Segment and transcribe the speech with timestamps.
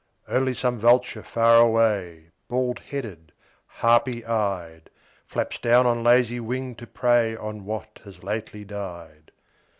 [0.27, 3.33] Only some vulture far away, Bald headed,
[3.67, 4.89] harpy eyed,
[5.27, 9.29] Flaps down on lazy wing to prey On what has lately died.